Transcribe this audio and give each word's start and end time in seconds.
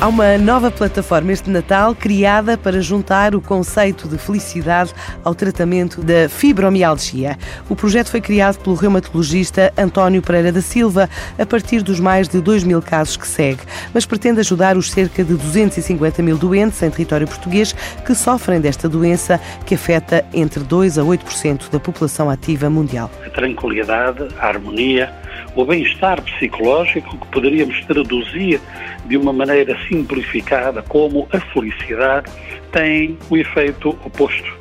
Há 0.00 0.08
uma 0.08 0.38
nova 0.38 0.70
plataforma 0.70 1.30
este 1.30 1.50
Natal 1.50 1.94
criada 1.94 2.56
para 2.56 2.80
juntar 2.80 3.34
o 3.34 3.40
conceito 3.40 4.08
de 4.08 4.16
felicidade 4.16 4.94
ao 5.22 5.34
tratamento 5.34 6.00
da 6.00 6.26
fibromialgia. 6.26 7.36
O 7.68 7.76
projeto 7.76 8.08
foi 8.08 8.22
criado 8.22 8.58
pelo 8.60 8.76
reumatologista 8.76 9.70
António 9.76 10.22
Pereira 10.22 10.50
da 10.50 10.62
Silva 10.62 11.06
a 11.38 11.44
partir 11.44 11.82
dos 11.82 12.00
mais 12.00 12.28
de 12.28 12.40
2 12.40 12.64
mil 12.64 12.80
casos 12.80 13.18
que 13.18 13.28
segue, 13.28 13.60
mas 13.92 14.06
pretende 14.06 14.40
ajudar 14.40 14.74
os 14.78 14.90
cerca 14.90 15.22
de 15.22 15.34
250 15.34 16.22
mil 16.22 16.38
doentes 16.38 16.82
em 16.82 16.88
território 16.88 17.28
português 17.28 17.74
que 18.02 18.14
sofrem 18.14 18.58
desta 18.58 18.88
doença 18.88 19.38
que 19.66 19.74
afeta 19.74 20.24
entre 20.32 20.60
2 20.60 20.96
a 20.96 21.02
8% 21.02 21.70
da 21.70 21.78
população 21.78 22.30
ativa 22.30 22.70
mundial. 22.70 23.10
A 23.26 23.28
tranquilidade, 23.28 24.28
a 24.38 24.46
harmonia, 24.46 25.12
o 25.54 25.64
bem-estar 25.64 26.22
psicológico 26.22 27.18
que 27.18 27.26
poderíamos 27.28 27.84
traduzir 27.86 28.60
de 29.06 29.16
uma 29.16 29.32
maneira 29.32 29.76
simplificada 29.88 30.82
como 30.82 31.28
a 31.32 31.40
felicidade 31.40 32.30
tem 32.72 33.18
o 33.28 33.36
efeito 33.36 33.90
oposto. 34.04 34.58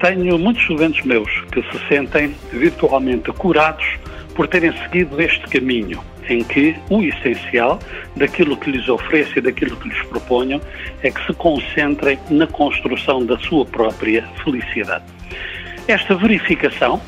Tenho 0.00 0.38
muitos 0.38 0.62
estudantes 0.62 1.04
meus 1.04 1.30
que 1.52 1.62
se 1.62 1.88
sentem 1.88 2.34
virtualmente 2.52 3.32
curados 3.32 3.86
por 4.34 4.46
terem 4.46 4.72
seguido 4.82 5.20
este 5.20 5.46
caminho, 5.48 5.98
em 6.28 6.44
que 6.44 6.76
o 6.90 7.02
essencial 7.02 7.78
daquilo 8.14 8.56
que 8.56 8.70
lhes 8.70 8.88
ofereço 8.88 9.38
e 9.38 9.40
daquilo 9.40 9.76
que 9.76 9.88
lhes 9.88 10.02
proponho 10.08 10.60
é 11.02 11.10
que 11.10 11.26
se 11.26 11.32
concentrem 11.32 12.18
na 12.28 12.46
construção 12.46 13.24
da 13.24 13.38
sua 13.38 13.64
própria 13.64 14.22
felicidade. 14.44 15.04
Esta 15.88 16.14
verificação 16.14 17.00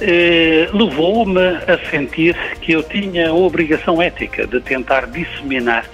eh, 0.00 0.68
levou-me 0.72 1.40
a 1.40 1.78
sentir 1.90 2.36
que 2.60 2.72
eu 2.72 2.82
tinha 2.82 3.30
a 3.30 3.32
obrigação 3.34 4.00
ética 4.00 4.46
de 4.46 4.60
tentar 4.60 5.06
disseminar 5.06 5.84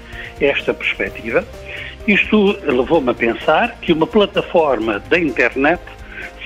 esta 0.41 0.75
perspectiva. 0.75 1.45
Isto 2.07 2.59
levou-me 2.65 3.11
a 3.11 3.15
pensar 3.15 3.77
que 3.81 3.93
uma 3.93 4.07
plataforma 4.07 5.03
da 5.09 5.19
internet 5.19 5.81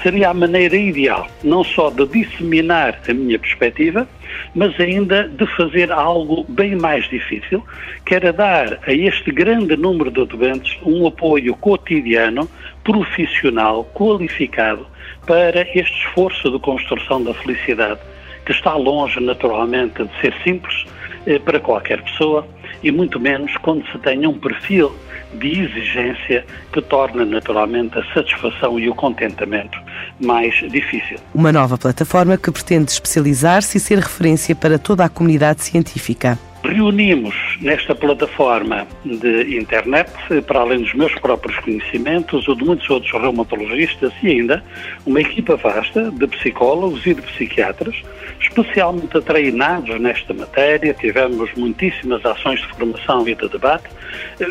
seria 0.03 0.31
a 0.31 0.35
maneira 0.35 0.77
ideal, 0.77 1.27
não 1.43 1.65
só 1.65 1.91
de 1.91 2.07
disseminar 2.07 3.01
a 3.09 3.13
minha 3.13 3.39
perspectiva, 3.39 4.09
mas 4.55 4.79
ainda 4.79 5.29
de 5.29 5.47
fazer 5.57 5.91
algo 5.91 6.45
bem 6.49 6.77
mais 6.77 7.09
difícil, 7.09 7.65
que 8.05 8.15
era 8.15 8.33
dar 8.33 8.79
a 8.87 8.93
este 8.93 9.31
grande 9.31 9.77
número 9.77 10.11
de 10.11 10.25
doentes 10.27 10.77
um 10.85 11.07
apoio 11.07 11.55
cotidiano, 11.57 12.49
profissional, 12.85 13.85
qualificado, 13.95 14.87
para 15.27 15.63
este 15.75 16.07
esforço 16.07 16.51
de 16.51 16.59
construção 16.59 17.23
da 17.23 17.35
felicidade, 17.35 18.01
que 18.47 18.53
está 18.53 18.75
longe, 18.75 19.21
naturalmente, 19.21 20.03
de 20.03 20.21
ser 20.21 20.35
simples 20.43 20.87
eh, 21.27 21.39
para 21.39 21.61
qualquer 21.61 22.03
pessoa 22.03 22.47
e 22.83 22.91
muito 22.91 23.19
menos 23.19 23.55
quando 23.59 23.87
se 23.91 23.99
tem 23.99 24.27
um 24.27 24.39
perfil 24.39 24.95
de 25.35 25.61
exigência 25.61 26.45
que 26.73 26.81
torna 26.81 27.25
naturalmente 27.25 27.99
a 27.99 28.15
satisfação 28.15 28.79
e 28.79 28.89
o 28.89 28.95
contentamento 28.95 29.79
mais 30.21 30.55
difícil. 30.71 31.19
Uma 31.35 31.53
nova 31.53 31.79
plataforma 31.79 32.37
que 32.37 32.51
pretende 32.51 32.91
especializar-se 32.91 33.79
e 33.79 33.81
ser 33.81 33.99
referência 33.99 34.55
para 34.55 34.79
toda 34.79 35.05
a 35.05 35.09
comunidade 35.09 35.63
científica. 35.63 36.39
Reunimos 36.69 37.35
nesta 37.63 37.95
plataforma 37.95 38.87
de 39.03 39.57
internet, 39.57 40.11
para 40.47 40.61
além 40.61 40.83
dos 40.83 40.93
meus 40.93 41.15
próprios 41.15 41.59
conhecimentos, 41.61 42.47
o 42.47 42.55
de 42.55 42.63
muitos 42.63 42.91
outros 42.91 43.11
reumatologistas 43.11 44.13
e 44.23 44.29
ainda 44.29 44.63
uma 45.07 45.19
equipa 45.19 45.57
vasta 45.57 46.11
de 46.11 46.27
psicólogos 46.27 47.07
e 47.07 47.15
de 47.15 47.23
psiquiatras, 47.23 47.97
especialmente 48.39 49.19
treinados 49.23 49.99
nesta 49.99 50.35
matéria. 50.35 50.93
Tivemos 50.93 51.51
muitíssimas 51.57 52.23
ações 52.27 52.61
de 52.61 52.67
formação 52.67 53.27
e 53.27 53.35
de 53.35 53.49
debate, 53.49 53.89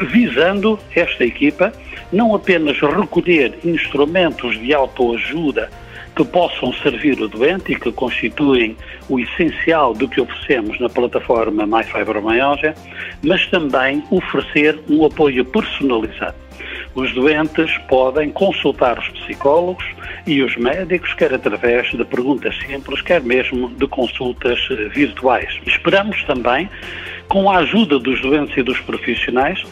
visando 0.09 0.79
esta 0.95 1.23
equipa 1.23 1.71
não 2.11 2.33
apenas 2.33 2.79
recolher 2.79 3.59
instrumentos 3.63 4.59
de 4.59 4.73
autoajuda 4.73 5.69
que 6.17 6.25
possam 6.25 6.73
servir 6.73 7.21
o 7.21 7.27
doente 7.27 7.73
e 7.73 7.79
que 7.79 7.91
constituem 7.91 8.75
o 9.07 9.19
essencial 9.19 9.93
do 9.93 10.09
que 10.09 10.19
oferecemos 10.19 10.79
na 10.79 10.89
plataforma 10.89 11.67
MyFibromyalgia, 11.67 12.73
mas 13.23 13.45
também 13.45 14.03
oferecer 14.09 14.79
um 14.89 15.05
apoio 15.05 15.45
personalizado. 15.45 16.35
Os 16.95 17.13
doentes 17.13 17.77
podem 17.87 18.31
consultar 18.31 18.97
os 18.97 19.07
psicólogos 19.09 19.85
e 20.25 20.41
os 20.41 20.57
médicos, 20.57 21.13
quer 21.13 21.31
através 21.31 21.91
de 21.91 22.03
perguntas 22.03 22.57
simples, 22.65 22.99
quer 23.01 23.21
mesmo 23.21 23.69
de 23.69 23.85
consultas 23.87 24.59
eh, 24.71 24.89
virtuais. 24.89 25.59
Esperamos 25.67 26.23
também, 26.23 26.67
com 27.27 27.51
a 27.51 27.57
ajuda 27.57 27.99
dos 27.99 28.19
doentes 28.23 28.57
e 28.57 28.63
dos 28.63 28.79
profissionais, 28.79 29.63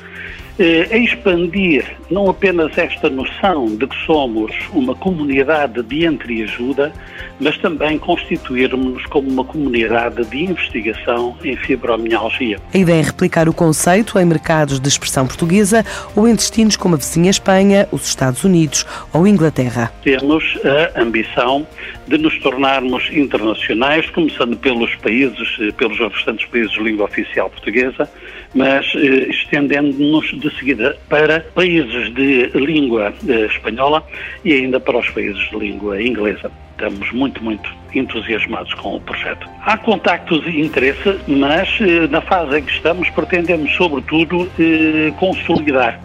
eh, 0.58 0.88
a 0.92 0.98
expandir 0.98 1.86
não 2.10 2.30
apenas 2.30 2.78
esta 2.78 3.10
noção 3.10 3.76
de 3.76 3.88
que 3.88 4.06
somos 4.06 4.52
uma 4.74 4.96
comunidade 4.96 5.82
de 5.84 6.06
entreajuda, 6.06 6.94
mas 7.40 7.58
também 7.58 7.98
constituirmos-nos 7.98 9.06
como 9.08 9.30
uma 9.30 9.44
comunidade 9.44 10.24
de 10.26 10.44
investigação 10.44 11.36
em 11.44 11.56
fibromialgia. 11.58 12.60
A 12.74 12.78
ideia 12.78 13.00
é 13.00 13.04
replicar 13.04 13.50
o 13.50 13.54
conceito 13.54 14.18
em 14.20 14.26
mercados 14.26 14.80
de 14.80 14.88
expressão 14.88 15.28
portuguesa 15.28 15.86
ou 16.16 16.28
em 16.28 16.36
destinos 16.36 16.78
como 16.78 16.96
a 16.96 16.98
vizinha 16.98 17.30
Espanha, 17.30 17.88
os 17.92 18.08
Estados 18.08 18.44
Unidos 18.44 18.86
ou 19.12 19.28
Inglaterra. 19.28 19.92
Temos 20.04 20.58
a 20.64 21.02
ambição 21.02 21.68
de 22.08 22.18
nos 22.18 22.38
tornarmos 22.40 23.10
internacionais, 23.12 24.10
começando 24.12 24.56
pelos 24.58 24.94
países, 24.96 25.58
eh, 25.60 25.72
pelos 25.72 25.98
restantes 26.00 26.46
países 26.46 26.72
de 26.72 26.82
língua 26.82 27.06
oficial 27.06 27.50
portuguesa, 27.50 28.10
mas 28.54 28.86
eh, 28.96 29.28
estendendo-nos 29.30 30.32
de 30.50 30.56
seguida 30.58 30.96
para 31.10 31.40
países 31.56 32.14
de 32.14 32.48
língua 32.54 33.14
eh, 33.28 33.46
espanhola 33.48 34.04
e 34.44 34.54
ainda 34.54 34.80
para 34.80 35.00
os 35.00 35.10
países 35.10 35.50
de 35.50 35.58
língua 35.58 36.02
inglesa. 36.02 36.52
Estamos 36.72 37.12
muito, 37.12 37.44
muito 37.44 37.70
entusiasmados 37.94 38.74
com 38.76 38.98
o 38.98 39.02
projeto. 39.02 39.48
Há 39.66 39.78
contactos 39.78 40.46
e 40.46 40.62
interesse, 40.62 41.18
mas 41.28 41.70
eh, 41.82 42.08
na 42.10 42.22
fase 42.22 42.60
em 42.60 42.64
que 42.64 42.72
estamos 42.72 43.10
pretendemos, 43.10 43.74
sobretudo, 43.76 44.50
eh, 44.60 45.12
consolidar 45.18 46.00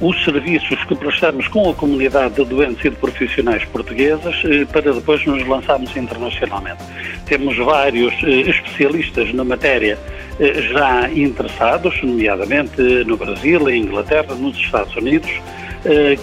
os 0.00 0.24
serviços 0.24 0.82
que 0.84 0.94
prestamos 0.94 1.48
com 1.48 1.70
a 1.70 1.74
comunidade 1.74 2.34
de 2.34 2.44
doentes 2.46 2.82
e 2.84 2.90
de 2.90 2.96
profissionais 2.96 3.62
portuguesas 3.66 4.34
para 4.72 4.90
depois 4.90 5.24
nos 5.26 5.46
lançarmos 5.46 5.94
internacionalmente. 5.94 6.82
Temos 7.26 7.58
vários 7.58 8.14
especialistas 8.22 9.34
na 9.34 9.44
matéria 9.44 9.98
já 10.38 11.10
interessados, 11.10 12.00
nomeadamente 12.02 12.80
no 13.06 13.16
Brasil, 13.16 13.68
em 13.70 13.82
Inglaterra, 13.82 14.34
nos 14.34 14.56
Estados 14.56 14.94
Unidos, 14.96 15.30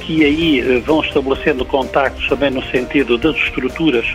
que 0.02 0.24
aí 0.26 0.82
vão 0.86 1.02
estabelecendo 1.02 1.66
contactos 1.66 2.28
também 2.28 2.52
no 2.52 2.62
sentido 2.64 3.18
das 3.18 3.36
estruturas 3.38 4.06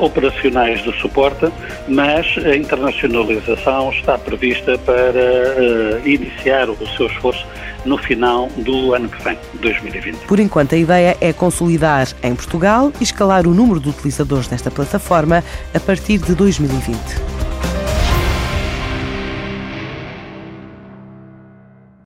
operacionais 0.00 0.82
de 0.82 0.92
suporte, 1.00 1.50
mas 1.88 2.26
a 2.44 2.56
internacionalização 2.56 3.90
está 3.90 4.18
prevista 4.18 4.78
para 4.78 6.00
iniciar 6.04 6.68
o 6.68 6.86
seu 6.96 7.06
esforço 7.06 7.46
no 7.84 7.98
final 7.98 8.48
do 8.58 8.94
ano 8.94 9.08
que 9.08 9.22
vem, 9.24 9.36
2020. 9.60 10.26
Por 10.26 10.38
enquanto, 10.38 10.74
a 10.74 10.78
ideia 10.78 11.16
é 11.20 11.32
consolidar 11.32 12.06
em 12.22 12.34
Portugal 12.34 12.92
e 13.00 13.02
escalar 13.02 13.46
o 13.46 13.54
número 13.54 13.80
de 13.80 13.88
utilizadores 13.88 14.46
desta 14.46 14.70
plataforma 14.70 15.42
a 15.74 15.80
partir 15.80 16.18
de 16.18 16.34
2020. 16.34 17.31